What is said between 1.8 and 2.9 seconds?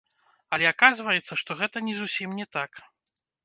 не зусім не так!